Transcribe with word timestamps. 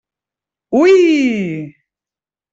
Ui! 0.79 0.89